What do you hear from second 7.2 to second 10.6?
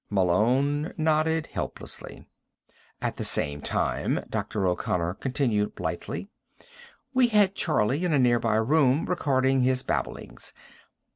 had Charlie in a nearby room, recording his babblings.